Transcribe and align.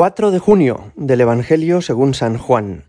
4 0.00 0.30
de 0.30 0.38
junio 0.38 0.92
del 0.96 1.20
Evangelio 1.20 1.82
según 1.82 2.14
San 2.14 2.38
Juan. 2.38 2.84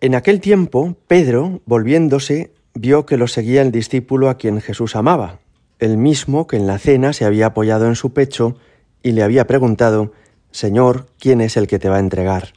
En 0.00 0.14
aquel 0.14 0.40
tiempo, 0.40 0.96
Pedro, 1.08 1.62
volviéndose, 1.66 2.52
vio 2.74 3.06
que 3.06 3.16
lo 3.16 3.26
seguía 3.26 3.60
el 3.60 3.72
discípulo 3.72 4.28
a 4.28 4.36
quien 4.36 4.60
Jesús 4.60 4.94
amaba, 4.94 5.40
el 5.80 5.96
mismo 5.96 6.46
que 6.46 6.56
en 6.56 6.68
la 6.68 6.78
cena 6.78 7.12
se 7.12 7.24
había 7.24 7.46
apoyado 7.46 7.88
en 7.88 7.96
su 7.96 8.12
pecho 8.12 8.56
y 9.02 9.10
le 9.10 9.24
había 9.24 9.48
preguntado, 9.48 10.12
Señor, 10.52 11.06
¿quién 11.18 11.40
es 11.40 11.56
el 11.56 11.66
que 11.66 11.80
te 11.80 11.88
va 11.88 11.96
a 11.96 11.98
entregar? 11.98 12.52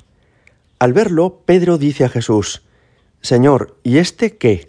Al 0.78 0.94
verlo, 0.94 1.42
Pedro 1.48 1.80
dice 1.80 2.06
a 2.06 2.10
Jesús, 2.10 2.62
Señor, 3.22 3.80
¿y 3.82 3.98
este 3.98 4.38
qué? 4.38 4.68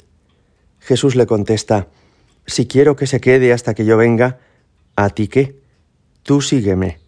Jesús 0.79 1.17
le 1.17 1.27
contesta, 1.27 1.89
Si 2.47 2.67
quiero 2.67 2.97
que 2.97 3.07
se 3.07 3.21
quede 3.21 3.53
hasta 3.53 3.75
que 3.75 3.85
yo 3.85 3.99
venga, 3.99 4.39
¿a 4.97 5.11
ti 5.11 5.29
qué? 5.29 5.61
Tú 6.23 6.41
sígueme. 6.41 7.08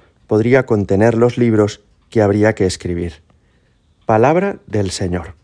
podría 0.31 0.65
contener 0.65 1.17
los 1.17 1.37
libros 1.37 1.81
que 2.09 2.21
habría 2.21 2.55
que 2.55 2.65
escribir. 2.65 3.15
Palabra 4.05 4.59
del 4.65 4.89
Señor. 4.91 5.35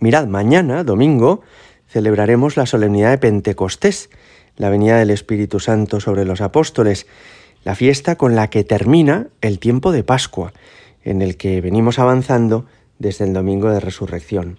Mirad, 0.00 0.26
mañana, 0.26 0.82
domingo, 0.82 1.42
celebraremos 1.86 2.56
la 2.56 2.66
solemnidad 2.66 3.12
de 3.12 3.18
Pentecostés, 3.18 4.10
la 4.56 4.70
venida 4.70 4.98
del 4.98 5.10
Espíritu 5.10 5.60
Santo 5.60 6.00
sobre 6.00 6.24
los 6.24 6.40
apóstoles, 6.40 7.06
la 7.62 7.76
fiesta 7.76 8.16
con 8.16 8.34
la 8.34 8.50
que 8.50 8.64
termina 8.64 9.28
el 9.40 9.60
tiempo 9.60 9.92
de 9.92 10.02
Pascua, 10.02 10.52
en 11.04 11.22
el 11.22 11.36
que 11.36 11.60
venimos 11.60 12.00
avanzando 12.00 12.66
desde 12.98 13.24
el 13.24 13.34
domingo 13.34 13.70
de 13.70 13.78
resurrección. 13.78 14.58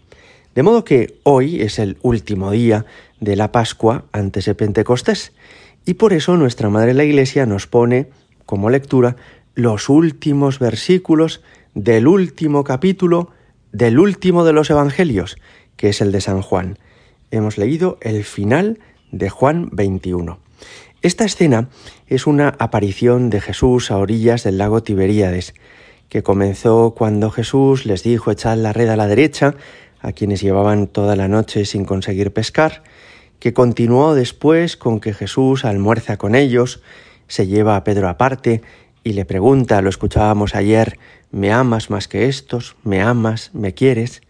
De 0.56 0.64
modo 0.64 0.86
que 0.86 1.19
hoy 1.23 1.62
es 1.62 1.80
el 1.80 1.97
último 2.02 2.52
día 2.52 2.86
de 3.19 3.36
la 3.36 3.52
Pascua 3.52 4.06
antes 4.14 4.45
de 4.45 4.56
Pentecostés, 4.56 5.34
y 5.86 5.95
por 5.95 6.14
eso 6.14 6.38
nuestra 6.38 6.69
Madre 6.69 6.94
la 6.94 7.03
Iglesia 7.03 7.45
nos 7.45 7.67
pone 7.67 8.08
como 8.48 8.72
lectura 8.72 9.17
los 9.53 9.90
últimos 9.90 10.58
versículos 10.58 11.44
del 11.76 12.08
último 12.08 12.64
capítulo 12.64 13.30
del 13.72 14.00
último 14.00 14.44
de 14.44 14.53
los 14.53 14.72
Evangelios, 14.72 15.38
que 15.76 15.90
es 15.90 16.02
el 16.02 16.12
de 16.12 16.22
San 16.22 16.42
Juan. 16.42 16.80
Hemos 17.30 17.59
leído 17.59 18.00
el 18.02 18.23
final 18.23 18.80
de 19.12 19.30
Juan 19.30 19.70
21. 19.72 20.40
Esta 21.03 21.25
escena 21.25 21.70
es 22.08 22.25
una 22.25 22.56
aparición 22.58 23.30
de 23.30 23.42
Jesús 23.42 23.92
a 23.92 23.98
orillas 23.98 24.44
del 24.44 24.58
lago 24.58 24.81
Tiberíades, 24.81 25.53
que 26.09 26.23
comenzó 26.23 26.95
cuando 26.98 27.30
Jesús 27.30 27.86
les 27.86 28.02
dijo 28.02 28.31
echad 28.31 28.58
la 28.58 28.73
red 28.73 28.90
a 28.90 28.95
la 28.95 29.08
derecha 29.08 29.56
a 30.00 30.14
quienes 30.14 30.42
llevaban 30.42 30.88
toda 30.88 31.16
la 31.16 31.28
noche 31.28 31.66
sin 31.66 31.86
conseguir 31.86 32.31
pescar, 32.31 32.84
que 33.40 33.53
continuó 33.53 34.16
después 34.16 34.78
con 34.78 35.00
que 35.00 35.14
Jesús 35.14 35.66
almuerza 35.66 36.18
con 36.18 36.34
ellos, 36.34 36.81
se 37.28 37.47
lleva 37.47 37.75
a 37.75 37.83
Pedro 37.83 38.09
aparte 38.09 38.61
y 39.03 39.14
le 39.14 39.25
pregunta, 39.25 39.81
lo 39.81 39.89
escuchábamos 39.89 40.56
ayer, 40.56 41.00
¿me 41.31 41.52
amas 41.52 41.89
más 41.89 42.08
que 42.08 42.28
estos? 42.28 42.75
¿Me 42.84 43.02
amas? 43.02 43.52
¿Me 43.53 43.73
quieres? 43.73 44.22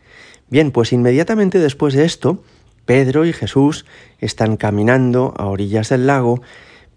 Bien, 0.49 0.71
pues 0.71 0.93
inmediatamente 0.93 1.59
después 1.59 1.93
de 1.93 2.05
esto, 2.05 2.43
Pedro 2.85 3.25
y 3.25 3.33
Jesús 3.33 3.85
están 4.19 4.55
caminando 4.55 5.33
a 5.37 5.47
orillas 5.47 5.89
del 5.89 6.07
lago, 6.07 6.41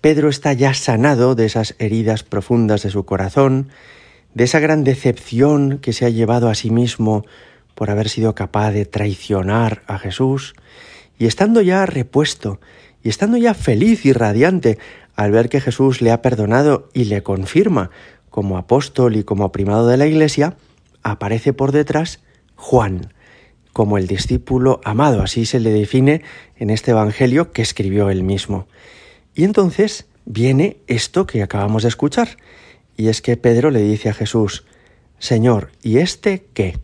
Pedro 0.01 0.29
está 0.29 0.53
ya 0.53 0.73
sanado 0.73 1.35
de 1.35 1.47
esas 1.47 1.75
heridas 1.79 2.23
profundas 2.23 2.83
de 2.83 2.91
su 2.91 3.05
corazón, 3.05 3.71
de 4.35 4.45
esa 4.45 4.61
gran 4.61 4.85
decepción 4.85 5.79
que 5.79 5.93
se 5.93 6.07
ha 6.07 6.11
llevado 6.11 6.49
a 6.49 6.55
sí 6.55 6.71
mismo 6.71 7.25
por 7.75 7.91
haber 7.91 8.09
sido 8.09 8.35
capaz 8.35 8.71
de 8.71 8.87
traicionar 8.87 9.83
a 9.87 9.99
Jesús, 9.99 10.55
y 11.19 11.27
estando 11.27 11.61
ya 11.61 11.85
repuesto, 11.87 12.61
y 13.03 13.09
estando 13.09 13.37
ya 13.37 13.55
feliz 13.55 14.07
y 14.07 14.13
radiante 14.13 14.79
al 15.21 15.33
ver 15.33 15.51
que 15.51 15.61
Jesús 15.61 16.01
le 16.01 16.13
ha 16.13 16.23
perdonado 16.23 16.89
y 16.95 17.05
le 17.05 17.23
confirma 17.23 17.91
como 18.31 18.57
apóstol 18.57 19.17
y 19.17 19.23
como 19.23 19.53
primado 19.53 19.87
de 19.87 19.99
la 19.99 20.07
Iglesia, 20.07 20.57
aparece 21.03 21.53
por 21.53 21.73
detrás 21.73 22.21
Juan, 22.57 23.13
como 23.75 23.99
el 23.99 24.07
discípulo 24.07 24.81
amado, 24.83 25.21
así 25.21 25.45
se 25.45 25.61
le 25.61 25.73
define 25.73 26.23
en 26.57 26.71
este 26.71 26.93
Evangelio 26.93 27.53
que 27.53 27.61
escribió 27.61 28.09
él 28.09 28.23
mismo. 28.23 28.67
Y 29.35 29.45
entonces 29.45 30.07
viene 30.25 30.79
esto 30.87 31.27
que 31.27 31.43
acabamos 31.43 31.83
de 31.83 31.91
escuchar, 31.91 32.39
y 32.97 33.09
es 33.09 33.21
que 33.21 33.37
Pedro 33.37 33.71
le 33.71 33.83
dice 33.83 34.09
a 34.09 34.15
Jesús, 34.15 34.65
Señor, 35.19 35.71
¿y 35.83 35.99
este 35.99 36.47
qué? 36.55 36.79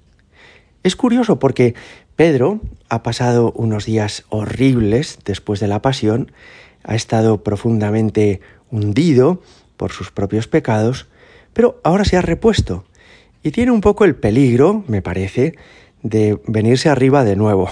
Es 0.82 0.94
curioso 0.94 1.38
porque 1.38 1.74
Pedro 2.16 2.60
ha 2.90 3.02
pasado 3.02 3.52
unos 3.52 3.86
días 3.86 4.24
horribles 4.28 5.20
después 5.24 5.58
de 5.58 5.68
la 5.68 5.80
pasión 5.80 6.32
ha 6.86 6.94
estado 6.94 7.42
profundamente 7.42 8.40
hundido 8.70 9.42
por 9.76 9.92
sus 9.92 10.10
propios 10.10 10.46
pecados, 10.48 11.06
pero 11.52 11.80
ahora 11.84 12.04
se 12.04 12.16
ha 12.16 12.22
repuesto 12.22 12.84
y 13.42 13.50
tiene 13.50 13.72
un 13.72 13.80
poco 13.80 14.04
el 14.04 14.14
peligro, 14.14 14.84
me 14.86 15.02
parece, 15.02 15.54
de 16.02 16.38
venirse 16.46 16.88
arriba 16.88 17.24
de 17.24 17.36
nuevo 17.36 17.68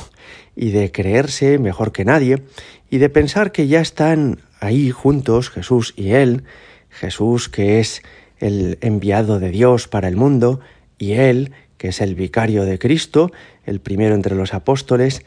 y 0.57 0.71
de 0.71 0.91
creerse 0.91 1.59
mejor 1.59 1.93
que 1.93 2.05
nadie 2.05 2.43
y 2.91 2.99
de 2.99 3.09
pensar 3.09 3.53
que 3.53 3.69
ya 3.69 3.81
están 3.81 4.41
ahí 4.61 4.91
juntos 4.91 5.51
Jesús 5.51 5.95
y 5.97 6.11
él, 6.11 6.45
Jesús 6.91 7.49
que 7.49 7.81
es 7.81 8.03
el 8.39 8.79
enviado 8.81 9.39
de 9.39 9.51
Dios 9.51 9.89
para 9.89 10.09
el 10.09 10.17
mundo 10.17 10.61
y 10.99 11.13
él 11.13 11.53
que 11.79 11.89
es 11.89 12.01
el 12.01 12.15
vicario 12.15 12.65
de 12.65 12.79
Cristo, 12.79 13.31
el 13.65 13.81
primero 13.81 14.15
entre 14.15 14.35
los 14.35 14.55
apóstoles, 14.55 15.25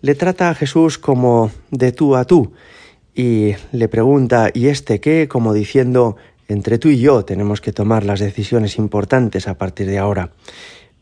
le 0.00 0.14
trata 0.14 0.50
a 0.50 0.54
Jesús 0.54 0.98
como 0.98 1.50
de 1.70 1.92
tú 1.92 2.16
a 2.16 2.24
tú 2.24 2.52
y 3.14 3.54
le 3.72 3.88
pregunta, 3.88 4.50
¿y 4.52 4.68
este 4.68 5.00
qué? 5.00 5.28
como 5.28 5.52
diciendo, 5.52 6.16
entre 6.48 6.78
tú 6.78 6.88
y 6.88 6.98
yo 6.98 7.24
tenemos 7.24 7.60
que 7.60 7.72
tomar 7.72 8.04
las 8.04 8.20
decisiones 8.20 8.78
importantes 8.78 9.48
a 9.48 9.58
partir 9.58 9.86
de 9.86 9.98
ahora. 9.98 10.32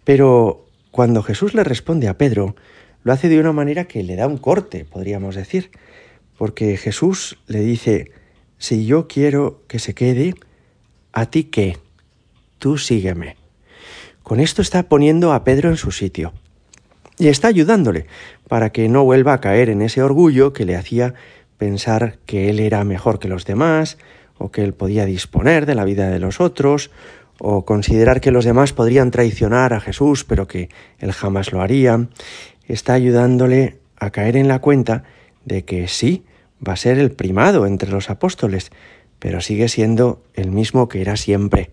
Pero 0.04 0.66
cuando 0.90 1.22
Jesús 1.22 1.54
le 1.54 1.64
responde 1.64 2.08
a 2.08 2.18
Pedro, 2.18 2.56
lo 3.02 3.12
hace 3.12 3.28
de 3.28 3.40
una 3.40 3.52
manera 3.52 3.84
que 3.84 4.02
le 4.02 4.16
da 4.16 4.26
un 4.26 4.38
corte, 4.38 4.84
podríamos 4.84 5.34
decir, 5.34 5.70
porque 6.36 6.76
Jesús 6.76 7.38
le 7.46 7.60
dice, 7.60 8.12
si 8.58 8.86
yo 8.86 9.08
quiero 9.08 9.62
que 9.68 9.78
se 9.78 9.94
quede, 9.94 10.34
¿a 11.12 11.26
ti 11.26 11.44
qué? 11.44 11.78
Tú 12.58 12.78
sígueme. 12.78 13.36
Con 14.22 14.40
esto 14.40 14.60
está 14.60 14.82
poniendo 14.88 15.32
a 15.32 15.44
Pedro 15.44 15.70
en 15.70 15.76
su 15.76 15.90
sitio 15.90 16.32
y 17.18 17.28
está 17.28 17.48
ayudándole 17.48 18.06
para 18.48 18.70
que 18.70 18.88
no 18.88 19.04
vuelva 19.04 19.32
a 19.32 19.40
caer 19.40 19.70
en 19.70 19.82
ese 19.82 20.02
orgullo 20.02 20.52
que 20.52 20.64
le 20.64 20.76
hacía 20.76 21.14
pensar 21.58 22.18
que 22.24 22.48
él 22.48 22.60
era 22.60 22.84
mejor 22.84 23.18
que 23.18 23.28
los 23.28 23.44
demás, 23.44 23.98
o 24.38 24.50
que 24.50 24.62
él 24.62 24.72
podía 24.72 25.04
disponer 25.04 25.66
de 25.66 25.74
la 25.74 25.84
vida 25.84 26.08
de 26.08 26.20
los 26.20 26.40
otros, 26.40 26.90
o 27.40 27.64
considerar 27.64 28.20
que 28.20 28.30
los 28.30 28.44
demás 28.44 28.72
podrían 28.72 29.10
traicionar 29.10 29.72
a 29.72 29.80
Jesús, 29.80 30.24
pero 30.24 30.46
que 30.46 30.68
él 30.98 31.12
jamás 31.12 31.52
lo 31.52 31.60
haría, 31.60 32.08
está 32.66 32.94
ayudándole 32.94 33.78
a 33.96 34.10
caer 34.10 34.36
en 34.36 34.48
la 34.48 34.60
cuenta 34.60 35.04
de 35.44 35.64
que 35.64 35.88
sí, 35.88 36.24
va 36.66 36.72
a 36.72 36.76
ser 36.76 36.98
el 36.98 37.12
primado 37.12 37.66
entre 37.66 37.90
los 37.90 38.10
apóstoles, 38.10 38.70
pero 39.18 39.40
sigue 39.40 39.68
siendo 39.68 40.22
el 40.34 40.50
mismo 40.50 40.88
que 40.88 41.00
era 41.00 41.16
siempre, 41.16 41.70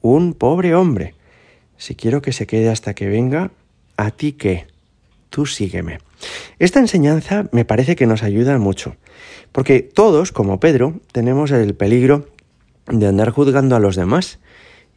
un 0.00 0.34
pobre 0.34 0.74
hombre. 0.74 1.14
Si 1.76 1.94
quiero 1.94 2.22
que 2.22 2.32
se 2.32 2.46
quede 2.46 2.68
hasta 2.68 2.94
que 2.94 3.08
venga, 3.08 3.50
¿a 3.96 4.10
ti 4.10 4.32
qué? 4.32 4.66
Tú 5.34 5.46
sígueme. 5.46 5.98
Esta 6.60 6.78
enseñanza 6.78 7.48
me 7.50 7.64
parece 7.64 7.96
que 7.96 8.06
nos 8.06 8.22
ayuda 8.22 8.56
mucho, 8.58 8.94
porque 9.50 9.80
todos, 9.80 10.30
como 10.30 10.60
Pedro, 10.60 11.00
tenemos 11.10 11.50
el 11.50 11.74
peligro 11.74 12.28
de 12.86 13.08
andar 13.08 13.30
juzgando 13.30 13.74
a 13.74 13.80
los 13.80 13.96
demás 13.96 14.38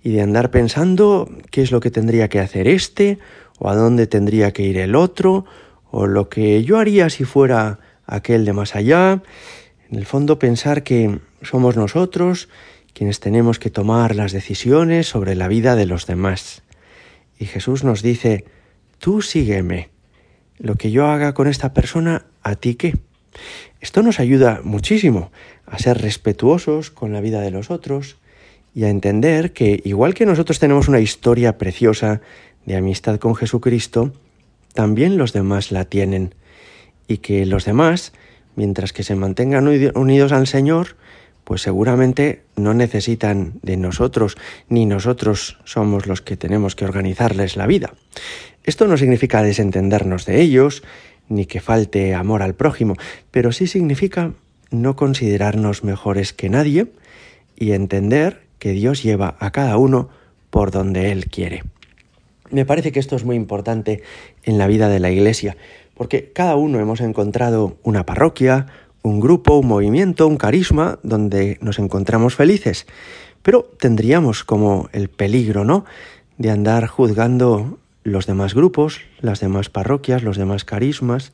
y 0.03 0.11
de 0.11 0.21
andar 0.21 0.51
pensando 0.51 1.27
qué 1.49 1.63
es 1.63 1.71
lo 1.71 1.79
que 1.79 1.89
tendría 1.89 2.29
que 2.29 2.39
hacer 2.39 2.67
este, 2.67 3.17
o 3.57 3.67
a 3.67 3.75
dónde 3.75 4.05
tendría 4.05 4.53
que 4.53 4.61
ir 4.61 4.77
el 4.77 4.93
otro, 4.93 5.45
o 5.89 6.05
lo 6.05 6.29
que 6.29 6.63
yo 6.63 6.77
haría 6.77 7.09
si 7.09 7.23
fuera 7.23 7.79
aquel 8.05 8.45
de 8.45 8.53
más 8.53 8.75
allá. 8.75 9.23
En 9.89 9.97
el 9.97 10.05
fondo 10.05 10.37
pensar 10.37 10.83
que 10.83 11.17
somos 11.41 11.75
nosotros 11.77 12.47
quienes 12.93 13.19
tenemos 13.19 13.57
que 13.57 13.71
tomar 13.71 14.15
las 14.15 14.33
decisiones 14.33 15.07
sobre 15.07 15.33
la 15.33 15.47
vida 15.47 15.75
de 15.75 15.87
los 15.87 16.05
demás. 16.05 16.61
Y 17.39 17.45
Jesús 17.45 17.83
nos 17.83 18.03
dice, 18.03 18.45
tú 18.99 19.23
sígueme 19.23 19.96
lo 20.57 20.75
que 20.75 20.91
yo 20.91 21.07
haga 21.07 21.33
con 21.33 21.47
esta 21.47 21.73
persona, 21.73 22.25
¿a 22.43 22.55
ti 22.55 22.75
qué? 22.75 22.97
Esto 23.79 24.01
nos 24.01 24.19
ayuda 24.19 24.61
muchísimo 24.63 25.31
a 25.65 25.77
ser 25.79 26.01
respetuosos 26.01 26.89
con 26.91 27.13
la 27.13 27.21
vida 27.21 27.41
de 27.41 27.51
los 27.51 27.69
otros 27.69 28.17
y 28.73 28.83
a 28.83 28.89
entender 28.89 29.53
que 29.53 29.81
igual 29.83 30.13
que 30.13 30.25
nosotros 30.25 30.59
tenemos 30.59 30.87
una 30.87 30.99
historia 30.99 31.57
preciosa 31.57 32.21
de 32.65 32.75
amistad 32.75 33.19
con 33.19 33.35
Jesucristo, 33.35 34.13
también 34.73 35.17
los 35.17 35.33
demás 35.33 35.71
la 35.71 35.85
tienen 35.85 36.35
y 37.07 37.17
que 37.17 37.45
los 37.45 37.65
demás, 37.65 38.13
mientras 38.55 38.93
que 38.93 39.03
se 39.03 39.15
mantengan 39.15 39.67
unidos 39.67 40.31
al 40.31 40.47
Señor, 40.47 40.95
pues 41.47 41.61
seguramente 41.61 42.41
no 42.57 42.73
necesitan 42.73 43.53
de 43.61 43.77
nosotros, 43.77 44.35
ni 44.67 44.85
nosotros 44.85 45.57
somos 45.63 46.05
los 46.05 46.21
que 46.21 46.35
tenemos 46.35 46.75
que 46.75 46.83
organizarles 46.83 47.55
la 47.55 47.67
vida. 47.67 47.93
Esto 48.65 48.85
no 48.85 48.97
significa 48.97 49.41
desentendernos 49.41 50.25
de 50.25 50.41
ellos, 50.41 50.83
ni 51.29 51.45
que 51.45 51.61
falte 51.61 52.13
amor 52.13 52.41
al 52.41 52.53
prójimo, 52.53 52.95
pero 53.31 53.53
sí 53.53 53.65
significa 53.65 54.33
no 54.71 54.97
considerarnos 54.97 55.85
mejores 55.85 56.33
que 56.33 56.49
nadie 56.49 56.87
y 57.55 57.71
entender 57.71 58.41
que 58.59 58.71
Dios 58.71 59.01
lleva 59.01 59.37
a 59.39 59.51
cada 59.51 59.77
uno 59.77 60.09
por 60.49 60.71
donde 60.71 61.13
Él 61.13 61.27
quiere. 61.27 61.63
Me 62.51 62.65
parece 62.65 62.91
que 62.91 62.99
esto 62.99 63.15
es 63.15 63.23
muy 63.23 63.37
importante 63.37 64.03
en 64.43 64.57
la 64.57 64.67
vida 64.67 64.89
de 64.89 64.99
la 64.99 65.11
Iglesia, 65.11 65.55
porque 65.95 66.29
cada 66.33 66.57
uno 66.57 66.81
hemos 66.81 66.99
encontrado 66.99 67.77
una 67.83 68.05
parroquia, 68.05 68.65
un 69.07 69.19
grupo, 69.19 69.57
un 69.57 69.67
movimiento, 69.67 70.27
un 70.27 70.37
carisma 70.37 70.99
donde 71.03 71.57
nos 71.61 71.79
encontramos 71.79 72.35
felices. 72.35 72.85
Pero 73.41 73.63
tendríamos 73.79 74.43
como 74.43 74.89
el 74.91 75.09
peligro, 75.09 75.63
¿no? 75.63 75.85
De 76.37 76.51
andar 76.51 76.87
juzgando 76.87 77.79
los 78.03 78.25
demás 78.25 78.53
grupos, 78.53 79.01
las 79.19 79.39
demás 79.39 79.69
parroquias, 79.69 80.23
los 80.23 80.37
demás 80.37 80.65
carismas, 80.65 81.33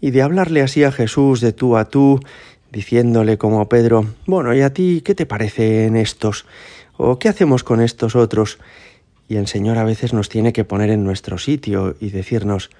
y 0.00 0.10
de 0.10 0.22
hablarle 0.22 0.62
así 0.62 0.82
a 0.84 0.92
Jesús 0.92 1.40
de 1.40 1.52
tú 1.52 1.76
a 1.76 1.86
tú, 1.86 2.20
diciéndole 2.72 3.38
como 3.38 3.68
Pedro, 3.68 4.06
bueno, 4.26 4.54
¿y 4.54 4.60
a 4.60 4.72
ti 4.72 5.02
qué 5.04 5.14
te 5.14 5.26
parecen 5.26 5.96
estos? 5.96 6.46
¿O 6.96 7.18
qué 7.18 7.28
hacemos 7.28 7.64
con 7.64 7.80
estos 7.80 8.16
otros? 8.16 8.58
Y 9.28 9.36
el 9.36 9.46
Señor 9.46 9.78
a 9.78 9.84
veces 9.84 10.12
nos 10.12 10.28
tiene 10.28 10.52
que 10.52 10.64
poner 10.64 10.90
en 10.90 11.04
nuestro 11.04 11.38
sitio 11.38 11.96
y 12.00 12.10
decirnos, 12.10 12.70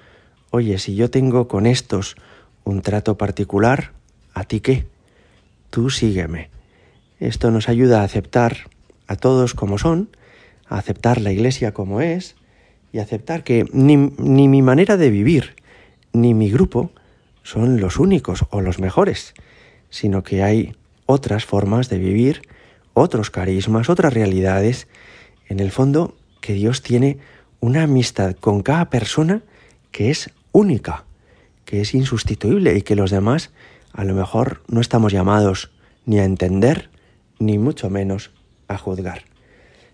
oye, 0.49 0.77
si 0.77 0.95
yo 0.95 1.09
tengo 1.09 1.47
con 1.47 1.65
estos 1.65 2.15
un 2.63 2.81
trato 2.81 3.17
particular, 3.17 3.91
¿A 4.33 4.43
ti 4.43 4.59
qué? 4.59 4.85
Tú 5.69 5.89
sígueme. 5.89 6.49
Esto 7.19 7.51
nos 7.51 7.69
ayuda 7.69 8.01
a 8.01 8.03
aceptar 8.03 8.69
a 9.07 9.15
todos 9.15 9.53
como 9.53 9.77
son, 9.77 10.09
a 10.67 10.77
aceptar 10.77 11.21
la 11.21 11.31
iglesia 11.31 11.73
como 11.73 12.01
es 12.01 12.35
y 12.93 12.99
aceptar 12.99 13.43
que 13.43 13.65
ni, 13.73 13.97
ni 13.97 14.47
mi 14.47 14.61
manera 14.61 14.97
de 14.97 15.09
vivir 15.09 15.55
ni 16.13 16.33
mi 16.33 16.49
grupo 16.49 16.91
son 17.43 17.79
los 17.79 17.97
únicos 17.97 18.45
o 18.49 18.61
los 18.61 18.79
mejores, 18.79 19.33
sino 19.89 20.23
que 20.23 20.43
hay 20.43 20.75
otras 21.05 21.45
formas 21.45 21.89
de 21.89 21.99
vivir, 21.99 22.41
otros 22.93 23.29
carismas, 23.29 23.89
otras 23.89 24.13
realidades, 24.13 24.87
en 25.47 25.59
el 25.59 25.71
fondo 25.71 26.15
que 26.39 26.53
Dios 26.53 26.81
tiene 26.81 27.17
una 27.59 27.83
amistad 27.83 28.35
con 28.35 28.61
cada 28.61 28.89
persona 28.89 29.41
que 29.91 30.09
es 30.09 30.31
única, 30.51 31.05
que 31.65 31.81
es 31.81 31.93
insustituible 31.93 32.77
y 32.77 32.81
que 32.81 32.95
los 32.95 33.11
demás 33.11 33.51
a 33.93 34.03
lo 34.03 34.13
mejor 34.13 34.61
no 34.67 34.81
estamos 34.81 35.11
llamados 35.11 35.71
ni 36.05 36.19
a 36.19 36.23
entender, 36.23 36.89
ni 37.39 37.57
mucho 37.57 37.89
menos 37.89 38.31
a 38.67 38.77
juzgar. 38.77 39.23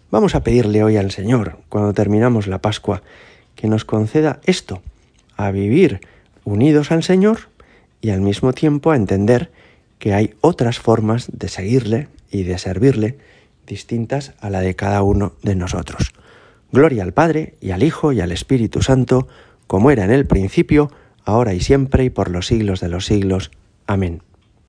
Vamos 0.10 0.36
a 0.36 0.44
pedirle 0.44 0.84
hoy 0.84 0.98
al 0.98 1.12
Señor, 1.12 1.58
cuando 1.70 1.94
terminamos 1.94 2.48
la 2.48 2.62
Pascua, 2.62 3.02
que 3.56 3.68
nos 3.68 3.86
conceda 3.86 4.40
esto, 4.46 4.82
a 5.36 5.52
vivir 5.52 6.02
unidos 6.46 6.92
al 6.92 7.04
Señor 7.04 7.50
y 8.02 8.12
al 8.12 8.22
mismo 8.22 8.54
tiempo 8.54 8.92
a 8.92 8.96
entender 8.96 9.52
que 10.00 10.14
hay 10.14 10.36
otras 10.42 10.80
formas 10.80 11.28
de 11.32 11.50
seguirle 11.50 12.08
y 12.32 12.44
de 12.44 12.58
servirle 12.58 13.18
distintas 13.66 14.34
a 14.40 14.50
la 14.50 14.62
de 14.62 14.76
cada 14.76 15.04
uno 15.04 15.34
de 15.44 15.56
nosotros. 15.56 16.14
Gloria 16.72 17.04
al 17.04 17.14
Padre 17.14 17.56
y 17.62 17.72
al 17.72 17.84
Hijo 17.84 18.14
y 18.14 18.22
al 18.22 18.32
Espíritu 18.32 18.82
Santo, 18.82 19.28
como 19.68 19.92
era 19.92 20.06
en 20.06 20.12
el 20.12 20.26
principio, 20.26 20.92
ahora 21.26 21.54
y 21.54 21.60
siempre 21.60 22.06
y 22.06 22.10
por 22.10 22.30
los 22.30 22.48
siglos 22.48 22.80
de 22.80 22.90
los 22.90 23.06
siglos. 23.06 23.52
Amin. 23.88 24.22